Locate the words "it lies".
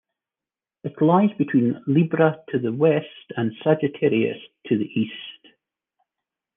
0.83-1.29